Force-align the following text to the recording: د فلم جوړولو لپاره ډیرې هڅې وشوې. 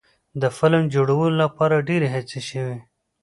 د 0.41 0.43
فلم 0.57 0.83
جوړولو 0.93 1.37
لپاره 1.43 1.85
ډیرې 1.89 2.07
هڅې 2.15 2.39
وشوې. 2.41 2.77